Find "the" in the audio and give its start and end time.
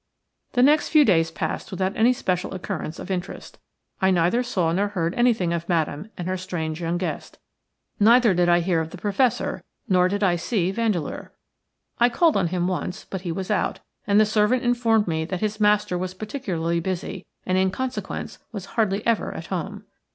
0.53-0.63, 8.89-8.97, 14.19-14.25